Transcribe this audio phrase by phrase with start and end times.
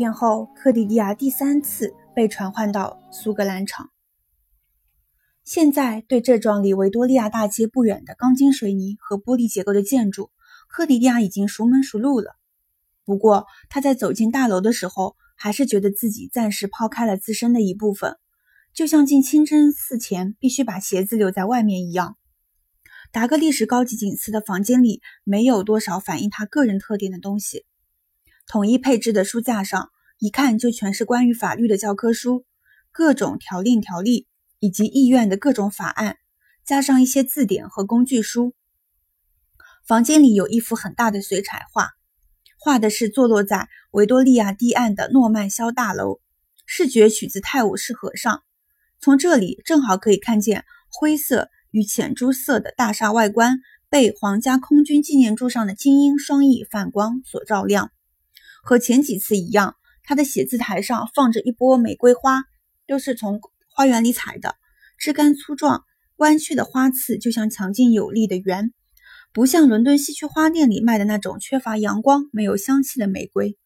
[0.00, 3.90] 变后，克里蒂亚第三次被传唤到苏格兰场。
[5.44, 10.30] 现在，对这幢离维多利亚大街不远的钢筋水泥和玻璃结构的建筑，
[10.70, 12.30] 克里蒂亚已经熟门熟路了。
[13.04, 18.16] 不过，他在走进大楼的时候，还是觉得自己暂时抛开了自身的一部分，
[18.72, 22.16] 就像进清真寺前必须把鞋子留在外面一样。
[23.12, 27.66] 达格利什高级警司的房间里没有多少反映他个人特点的东西，
[28.50, 32.44] 统一配置的书架上一看就全是关于法律的教科书，
[32.90, 34.26] 各种条令条例
[34.58, 36.16] 以及议院的各种法案，
[36.64, 38.52] 加上一些字典和工具书。
[39.86, 41.90] 房间里有一幅很大的水彩画，
[42.58, 46.18] 画的是坐落在维多利亚堤岸的诺曼肖大楼，
[46.66, 48.42] 视觉取自泰晤士河上，
[49.00, 51.50] 从这里正好可以看见灰色。
[51.70, 57.92] 与浅朱色的大厦外观被皇家空军纪念柱上的精英双翼反光所照亮。
[58.62, 62.42] 和前几次一样，他的写字台上放着一波玫瑰花，
[62.86, 64.56] 都是从花园里采的，
[64.98, 65.84] 枝干粗壮，
[66.16, 68.72] 弯曲的花刺就像强劲有力的圆，
[69.32, 73.56] 不像伦敦西区花店里卖的那种缺乏阳光、没有香气的玫瑰。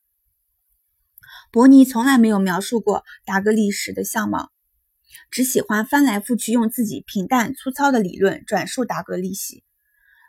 [1.51, 4.51] 伯尼从来没有描述过达格利什的相貌。
[5.31, 9.64] 只喜欢翻来覆去用自己平淡粗糙的理论转述达格利希。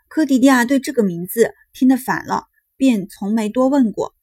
[0.08, 4.15] 科迪迪亚对这个名字听得烦了，便从没多问过。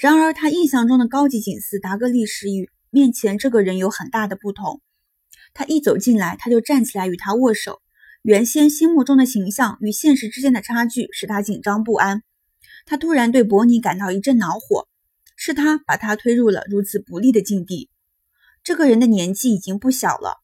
[0.00, 4.80] 然而，他印象中的高级警司达格利什与面前这个人有很大的不同。
[5.52, 7.82] 他一走进来，他就站起来与他握手。
[8.22, 12.22] 原先心目中的形象与现实之间的差距使他紧张不安。
[12.86, 14.88] 他突然对伯尼感到一阵恼火，
[15.36, 17.90] 是他把他推入了如此不利的境地。
[18.64, 20.38] 这个人的年纪已经不小了，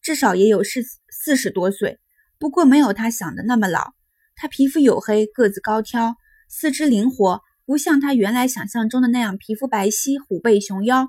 [0.00, 1.98] 至少也有四四十多岁，
[2.38, 3.94] 不过没有他想的那么老。
[4.36, 6.14] 他皮肤黝黑，个子高挑，
[6.48, 11.08] 四肢灵活，不像他原来想象中的那样皮肤白皙、虎背熊腰。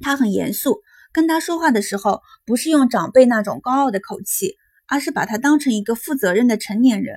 [0.00, 0.80] 他很严肃，
[1.12, 7.16] 跟他说话的时候，不是用长辈那种高傲的口气，而是把他当成一个负责任的成年人。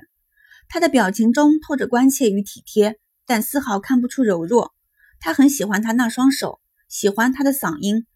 [0.68, 4.74] 他的表情中透着关切与体贴，但丝毫看不出柔弱。
[5.20, 8.06] 他很喜欢他那双手，喜欢他的嗓音。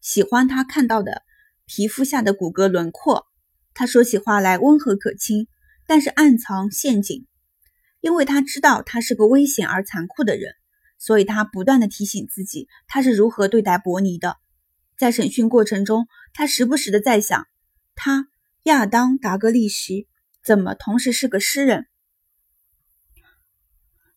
[0.00, 1.22] 喜欢他看到的
[1.66, 3.26] 皮肤下的骨骼轮廓。
[3.74, 5.46] 他说起话来温和可亲，
[5.86, 7.26] 但是暗藏陷阱。
[8.00, 10.54] 因为他知道他是个危险而残酷的人，
[10.98, 14.36] 所以他不断的提醒自己他是如何对待伯尼的。
[14.96, 17.46] 在审讯过程中，他时不时的在想：
[17.94, 18.28] 他
[18.64, 20.06] 亚当·达格利什
[20.44, 21.86] 怎么同时是个诗人？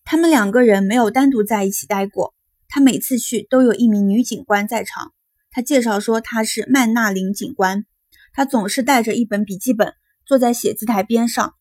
[0.05, 2.33] 他们两个人没有单独在一起待过。
[2.67, 5.13] 他每次去都有一名女警官在场。
[5.51, 7.85] 他介绍说他是曼纳林警官，
[8.33, 9.94] 他总是带着一本笔记本
[10.25, 11.53] 坐在写字台边上。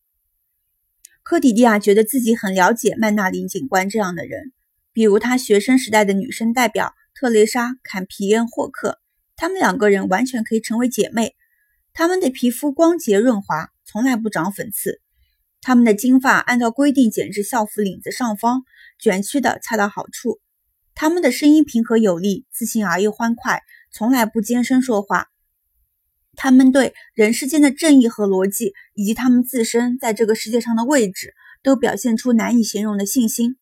[1.23, 4.53] 科迪蒂亚觉得自己很了解曼纳林警官这样的人，
[4.93, 8.99] 比如他学生时代的女生代表特蕾莎·坎皮恩霍克，
[9.37, 11.37] 他们两个人完全可以成为姐妹。
[11.95, 15.01] 他们的皮肤光洁润滑，从来不长粉刺，
[15.61, 18.63] 他们的金发按照规定剪至校服领子上方，
[18.99, 20.41] 卷曲的恰到好处。
[20.95, 23.63] 他们的声音平和有力，自信而又欢快。
[23.93, 25.29] 从来不尖声说话。
[26.35, 33.57] 他们对人世间的正义和逻辑，以及他们自身在这个世界上的位置，都表现出难以形容的信心。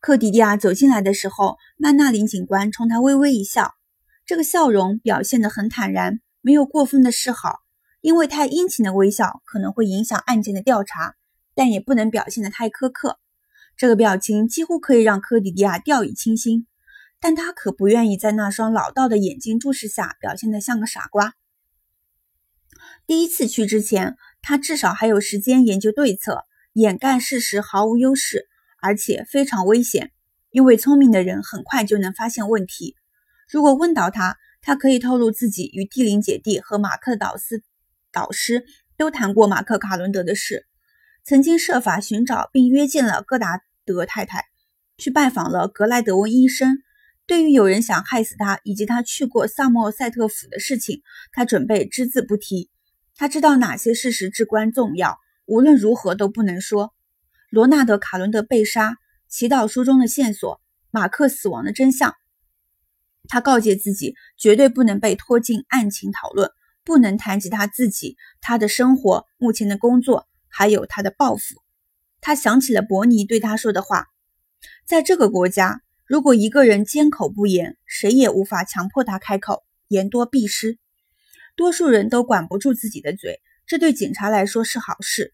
[0.00, 3.72] 克迪迪亚走进来的时候，曼纳林警官冲他微微一笑，
[4.24, 7.60] 这个笑容表现得很坦然，没有过分的示好，
[8.00, 11.14] 因为太殷勤的微笑可能会影响案件的调查，
[11.54, 13.18] 但也不能表现得太苛刻。
[13.76, 16.66] 这个表情几乎可以让科迪迪亚掉以轻心。
[17.18, 21.32] 但他可不愿意在那双老道的眼睛注视下表现得像个傻瓜。
[23.06, 28.48] 第一次去之前，他至少还有时间研究对策，掩盖事实毫无优势，
[28.82, 30.10] 而且非常危险，
[30.50, 32.96] 因为聪明的人很快就能发现问题。
[33.48, 37.62] 如果问到他，他可以透露自己与蒂林姐弟和马克导师
[38.10, 38.64] 导师
[38.96, 40.66] 都谈过马克卡伦德的事，
[41.22, 44.46] 曾经设法寻找并约见了戈达德太太，
[44.98, 46.78] 去拜访了格莱德温医生。
[47.28, 52.68] 对于有人想害死他，以及他去过萨默塞特府的事情，他准备只字不提。
[53.16, 56.94] 他知道哪些事实至关重要，无论如何都不能说。
[57.50, 58.96] 罗纳德·卡伦德被杀，
[59.28, 60.60] 祈祷书中的线索，
[60.90, 62.14] 马克死亡的真相。
[63.28, 66.50] 他告诫自己，绝对不能被拖进案情讨论，
[66.84, 71.62] 不能谈及他自己、他的生活、目前的工作，还有他的抱负。
[72.20, 74.06] 他想起了伯尼对他说的话
[74.86, 80.78] ：“在这个国家。”如果一个人缄口不言，谁也无法强迫他开口，言多必失。
[81.56, 85.32] 多数人都管不住自己的嘴，这对警察来说是好事。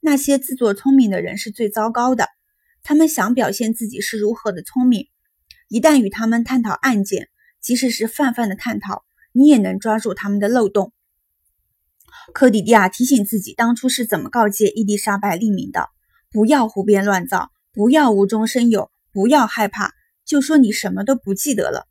[0.00, 2.28] 那些自作聪明的人是最糟糕的，
[2.82, 5.08] 他们想表现自己是如何的聪明，
[5.68, 7.28] 一旦与他们探讨案件，
[7.60, 10.92] 即使是泛泛的探讨，你也能抓住他们的漏洞。
[12.32, 15.88] 科迪蒂亚提醒自己，当初是怎么告诫伊丽莎白利明的：
[16.30, 19.92] 不要胡编乱造，不要无中生有，不要害怕，
[20.24, 21.86] 就说你什么都不记得了。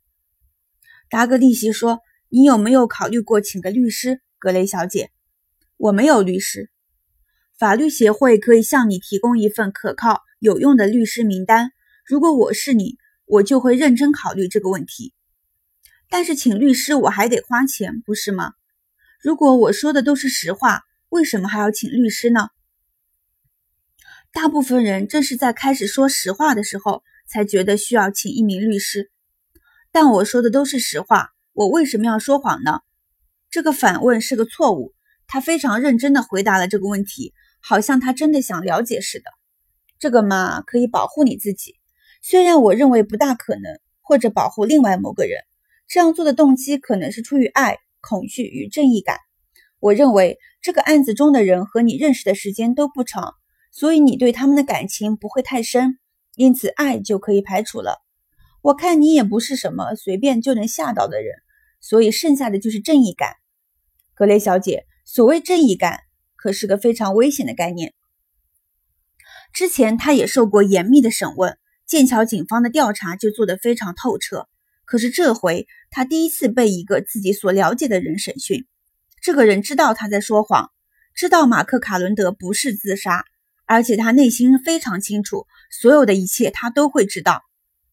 [1.08, 2.00] 达格利西说
[2.34, 5.12] ：“你有没有考虑过请个律师，格雷小姐？”
[5.78, 6.68] 我没有律师。
[7.56, 11.70] 法律协会可以向你提供一份可靠、有用的律师名单。
[12.04, 12.96] 如果我是你，
[13.26, 15.14] 我就会认真考虑这个问题。
[16.08, 18.54] 但是请律师我还得花钱，不是吗？
[19.20, 22.48] 如果我说的都是实话，为什么还要请律师呢？
[24.32, 29.12] 大部分人正是在开始说实话的时候，才觉得需要请一名律师。
[29.92, 32.80] 但我说的都是实话，我为什么要说谎呢？
[33.50, 34.92] 这个反问是个错误。
[35.26, 37.32] 他非常认真地回答了这个问题。
[37.66, 39.24] 好像他真的想了解似的，
[39.98, 41.76] 这个嘛可以保护你自己，
[42.22, 45.38] 虽然我认为不大可能，或者保护另外某个人。
[45.88, 49.16] 这样做的动机可能是出于爱、恐惧与正义感。
[49.80, 53.32] 我认为这个案子中的人和你认识的时间都不长，
[53.72, 55.98] 所以你对他们的感情不会太深，
[56.36, 57.96] 因此爱就可以排除了。
[58.60, 61.34] 我看你也不是什么随便就能吓到的人，
[61.84, 63.34] 所以剩下的就是正义感，
[64.14, 64.86] 格雷小姐。
[65.04, 66.00] 所谓正义感。
[66.34, 67.94] 可是个非常危险的概念。
[69.54, 74.46] 之前他也受过严密的审问，剑桥警方的调查就做得非常透彻。
[74.84, 78.66] 可是这回他第一次被一个自己所了解的人审讯，
[79.22, 80.70] 这个人知道他在说谎，
[81.14, 83.24] 知道马克·卡伦德不是自杀，
[83.64, 87.42] 而且他内心非常清楚，所有的一切他都会知道。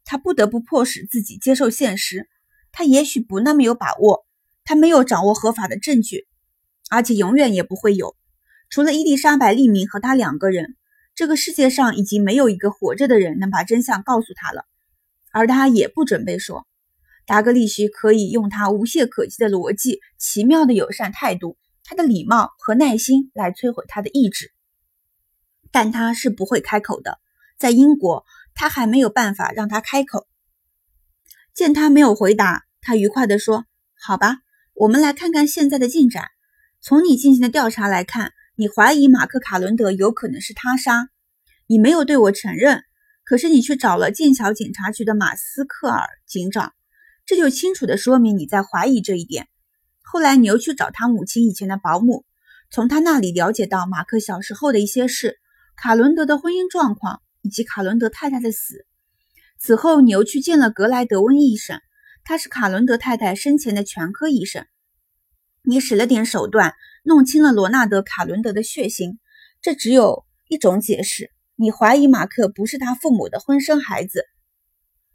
[0.03, 2.27] 他不得不迫使自己接受现实。
[2.71, 4.25] 他也许不那么有把握，
[4.63, 6.27] 他没有掌握合法的证据，
[6.89, 8.15] 而且永远也不会有。
[8.69, 10.75] 除了伊丽莎白·利明和他两个人，
[11.13, 14.65] 这个世界上已经没有一个活着的人能把真相告诉他了，
[15.31, 16.65] 而他也不准备说。
[17.25, 24.51] 达格利什可以用他无懈可击的逻辑、奇妙的友善态度、他的礼貌和耐心来摧毁他的意志，
[25.71, 27.19] 但他是不会开口的。
[27.57, 28.25] 在英国，
[28.55, 30.27] 他还没有办法让他开口。
[31.53, 33.65] 见他没有回答，他愉快地说
[33.99, 34.37] ：“好吧，
[34.73, 36.25] 我们来看看现在的进展。
[36.81, 41.09] 从你进行的调查来看。”你怀疑马克·卡伦德有可能是他杀，
[41.65, 42.83] 你没有对我承认，
[43.23, 46.71] 可是你却找了剑桥警察局的马斯克尔警长，
[47.25, 49.47] 这就清楚地说明你在怀疑这一点。
[50.03, 52.23] 后来你又去找他母亲以前的保姆，
[52.69, 55.39] 从他那里了解到马克小时候的一些事，
[55.75, 58.85] 卡伦德的婚姻状况以及卡伦德太太的死。
[59.63, 61.79] 此后你又去见了格莱德温医生，
[62.23, 64.65] 他是卡伦德太太生前的全科医生。
[65.61, 66.73] 你使了点手段。
[67.03, 69.17] 弄清了罗纳德·卡伦德的血型，
[69.59, 74.23] 这只有一种解释：你怀疑马克不是他父母的婚生孩子。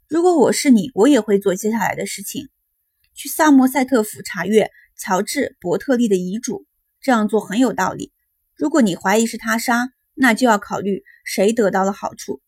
[0.09, 2.49] 如果我是你，我也会做接下来的事情：
[3.13, 6.65] 去萨默塞特府查阅乔治·伯特利的遗嘱。
[6.99, 8.11] 这样做很有道理。
[8.53, 12.41] 如果你怀疑是他杀，那就要考虑谁得到了好处。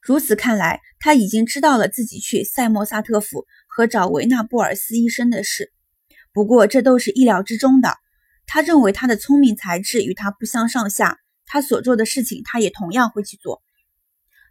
[0.00, 5.72] 如此看来，他已经知道了自己去塞莫萨特府和找维纳布尔斯医生的事。
[6.32, 7.96] 不过这都是意料之中的。
[8.46, 13.62] 他认为他的聪明才智与他不相上下，他所做的事情他也同样会去做。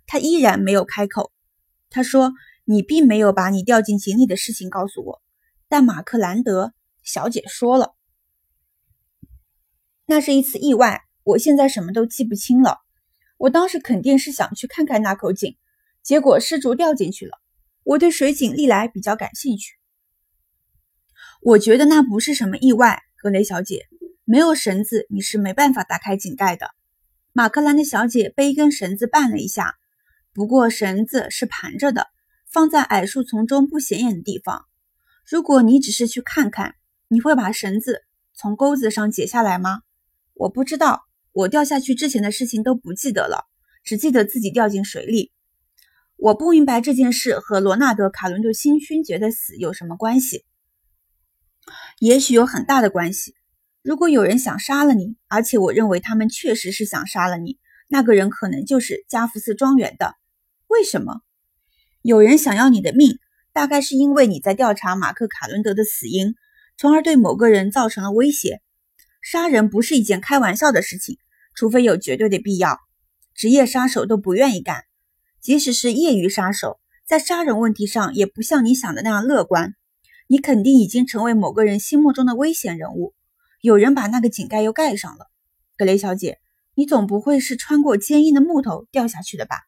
[0.06, 1.32] 他依然没有开口。
[1.90, 2.34] 他说
[2.66, 5.22] ：“你并没有把你掉进井里的事情告诉我。”
[5.70, 7.96] 但马克兰德小姐说了
[10.06, 11.02] ：“那是一次意外。
[11.24, 12.78] 我现在什么都记不清了。
[13.38, 15.56] 我当时肯定是想去看看那口井，
[16.04, 17.40] 结果失足掉进去了。
[17.84, 19.76] 我对水井历来比较感兴趣。”
[21.42, 23.88] 我觉得那不是什么意外，格雷小姐，
[24.26, 26.72] 没有绳子你是没办法打开井盖的。
[27.32, 29.76] 马克兰的小姐被一根绳子绊了一下，
[30.34, 32.08] 不过绳子是盘着的，
[32.50, 34.66] 放在矮树丛中不显眼的地方。
[35.30, 36.76] 如果你只是去看看，
[37.08, 38.02] 你会把绳子
[38.34, 39.82] 从钩子上解下来吗？
[40.34, 41.07] 我不知道，
[41.38, 43.46] 我掉下去之前的事情都不记得了，
[43.84, 45.32] 只记得自己掉进水里。
[46.16, 50.46] 我不明白这件事和罗纳德·卡伦多星勋爵的死有什么关系。
[52.00, 53.36] 也许有很大的关系。
[53.84, 60.16] 如果有人想杀了你，而且我认为他们确实是想杀了你，那个人可能就是加福斯庄园的。
[60.66, 61.22] 为什么？
[62.02, 63.20] 有人想要你的命，
[63.54, 66.34] 大概是因为你在调查马克·卡伦德的死因，
[66.78, 68.60] 从而对某个人造成了威胁。
[69.22, 71.20] 杀人不是一件开玩笑的事情，
[71.58, 72.80] 除非有绝对的必要。
[73.34, 74.84] 职业杀手都不愿意干，
[75.42, 79.74] 即使是业余杀手，在杀人问题上也不像你想的那样乐观。
[80.28, 83.16] 你肯定已经成为某个人心目中的危险人物。
[83.60, 85.26] 有人把那个井盖又盖上了，
[85.78, 86.38] 格雷小姐，
[86.76, 89.62] 你总不会是穿过坚硬的木头掉下去的吧？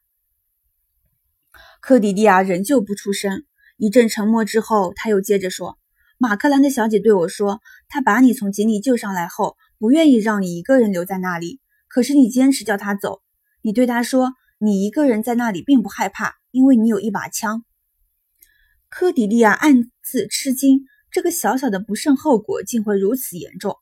[1.80, 3.42] 科迪利亚仍旧不出声。
[3.78, 5.78] 一阵沉默之后，他又接着说
[6.18, 11.59] ：“马克兰的小姐对我说，她把你从井里救上来后，不愿意让你一个人留在那里。
[11.90, 13.20] 可是你坚持叫她走。
[13.60, 17.64] 你对她说，你一个人在那里并不害怕，因为你有一把枪。”
[18.88, 23.76] 科迪利亚暗自吃惊，这个小小的不慎后果竟会如此严重。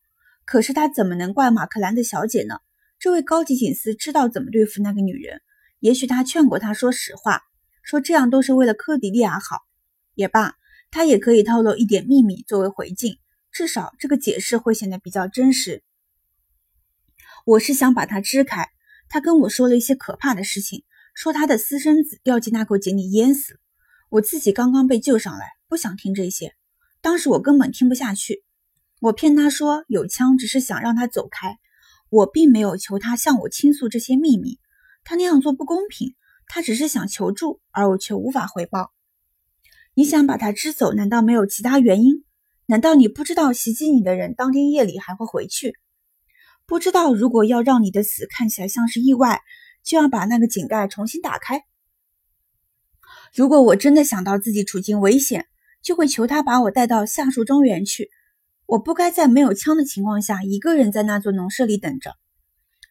[0.45, 2.57] 可是他怎么能怪马克兰的小姐呢？
[2.99, 5.41] 这位高级警司知道怎么对付那个女人。
[5.81, 7.43] 也许他劝过她说实话，
[7.83, 9.59] 说这样都是为了科迪利亚好。
[10.15, 10.55] 也罢，
[10.91, 13.19] 他也可以透露一点秘密作为回敬，
[13.53, 15.85] 至少这个解释会显得比较真实。
[17.49, 18.69] 我是想把他支开。
[19.09, 23.61] 他跟我说了一些可怕的事情，说他的私生子掉进那口井里淹死了。
[24.11, 26.53] 我自己刚刚被救上来，不想听这些。
[27.01, 28.45] 当时我根本听不下去。
[29.01, 31.57] 我骗他说有枪，只是想让他走开。
[32.11, 34.59] 我并没有求他向我倾诉这些秘密，
[35.03, 36.15] 他那样做不公平。
[36.49, 38.93] 他只是想求助，而我却无法回报。
[39.95, 42.25] 你想把他支走，难道没有其他原因？
[42.67, 45.79] 难道你不知道袭击你的人当天夜里还会回去？
[46.69, 49.41] 不知道如果要让你的死看起来像是意外，
[49.83, 51.65] 就要把那个井盖重新打开？
[53.35, 55.47] 如果我真的想到自己处境危险，
[55.81, 58.11] 就会求他把我带到夏树庄园去。
[58.67, 62.17] 我不该在没有枪的情况下一个人在那座农舍里等着。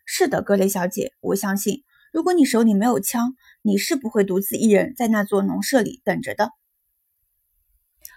[0.05, 6.50] 是的，格雷小姐，我相信，如果你手里没有枪，你是不会独自一人在那座农舍里等着的。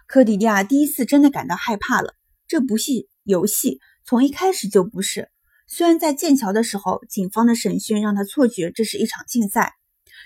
[0.07, 2.15] 科迪利亚第一次真的感到害怕了。
[2.49, 2.93] 这不是
[3.25, 5.31] 游戏，从一开始就不是。
[5.73, 9.75] 虽然在剑桥的时候，警方的审讯让他错觉这是一场竞赛，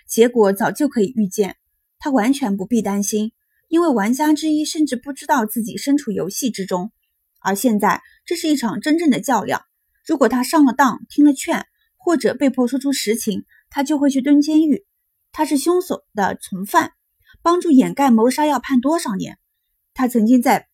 [0.08, 1.56] 结果早就可以预见。
[1.98, 3.32] 他完全不必担心，
[3.68, 6.92] 因为玩家之一甚至不知道自己身处游戏之中。
[7.40, 9.60] 而现在，这是一场真正的较量。
[10.06, 11.66] 如果他上了当、听了劝，
[11.98, 14.86] 或者被迫说出实情，他就会去蹲监狱。
[15.30, 16.92] 他是凶手的从犯，
[17.42, 19.36] 帮助掩盖谋杀要判多少年？
[19.92, 20.68] 他曾经在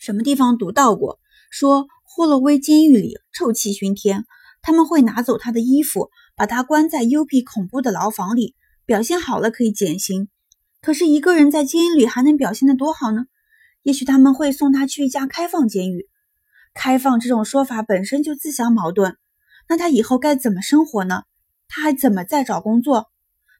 [0.00, 4.24] 什么地方读到过，说霍洛威监狱里臭气熏天，
[4.62, 10.28] 他们会拿走他的衣服，把他关在幽闭恐怖的牢房里，表现好了可以减刑。
[10.82, 13.26] 可是，一个人在监狱里还能表现得多好呢？
[13.84, 16.08] 也许他们会送他去一家开放监狱。
[16.74, 19.16] 开放这种说法本身就自相矛盾。
[19.68, 21.22] 那他以后该怎么生活呢？
[21.68, 23.06] 他还怎么再找工作？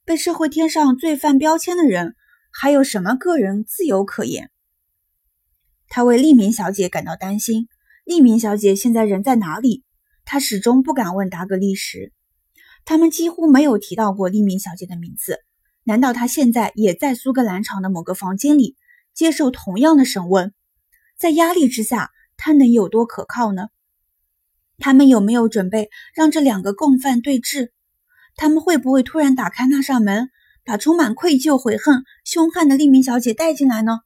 [0.04, 2.16] 被社会贴上罪犯标签的人，
[2.50, 4.50] 还有什么个人自由可言？
[5.88, 7.68] 他为利明小姐感到担心。
[8.04, 9.84] 利明小姐现在人在哪里？
[10.24, 12.12] 他始终不敢问达格利什。
[12.84, 15.38] 他们几乎没有提到过利明小姐的名字。
[15.84, 18.76] 难道她现在也在苏格兰场的某个房间里
[19.14, 20.52] 接受同样的审问？
[21.18, 23.68] 在压力之下，他能有多可靠呢？
[24.78, 27.70] 他们有没有准备让这两个共犯对峙？
[28.36, 30.30] 他们会不会突然打开那扇门，
[30.64, 33.98] 把充满愧疚、悔恨、凶悍的利明小姐带进来呢？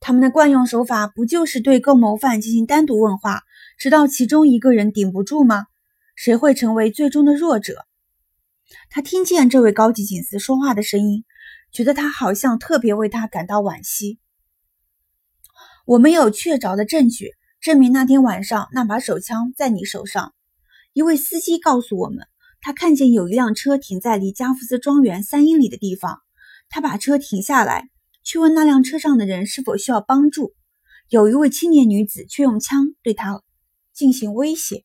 [0.00, 3.42] 他们的惯用手法不就是对共谋犯进行单独问话，
[3.78, 5.66] 直到其中一个人顶不住吗？
[6.16, 7.86] 谁会成为最终的弱者？
[8.88, 11.24] 他听见这位高级警司说话的声音，
[11.70, 14.18] 觉得他好像特别为他感到惋惜。
[15.84, 20.32] 我们有确凿的证据证明那天晚上那把手枪在你手上。
[20.94, 22.26] 一位司机告诉我们，
[22.62, 26.20] 他看见有一辆车停在离加福斯庄园三英里的地方。
[26.70, 27.89] 他把车停下来，
[28.22, 30.54] 去问那辆车上的人是否需要帮助。
[31.08, 33.42] 有一位青年女子却用枪对他
[33.92, 34.84] 进行威胁。